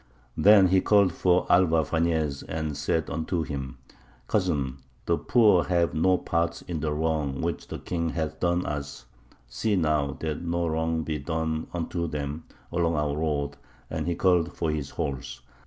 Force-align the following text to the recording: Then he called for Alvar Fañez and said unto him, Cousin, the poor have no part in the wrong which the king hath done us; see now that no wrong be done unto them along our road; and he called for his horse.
Then 0.35 0.69
he 0.69 0.81
called 0.81 1.13
for 1.13 1.45
Alvar 1.47 1.83
Fañez 1.85 2.43
and 2.49 2.75
said 2.75 3.07
unto 3.07 3.43
him, 3.43 3.77
Cousin, 4.27 4.77
the 5.05 5.15
poor 5.15 5.65
have 5.65 5.93
no 5.93 6.17
part 6.17 6.63
in 6.67 6.79
the 6.79 6.91
wrong 6.91 7.39
which 7.41 7.67
the 7.67 7.77
king 7.77 8.09
hath 8.09 8.39
done 8.39 8.65
us; 8.65 9.05
see 9.45 9.75
now 9.75 10.13
that 10.21 10.41
no 10.41 10.65
wrong 10.65 11.03
be 11.03 11.19
done 11.19 11.67
unto 11.71 12.07
them 12.07 12.45
along 12.71 12.95
our 12.95 13.15
road; 13.15 13.57
and 13.91 14.07
he 14.07 14.15
called 14.15 14.55
for 14.57 14.71
his 14.71 14.89
horse. 14.89 15.41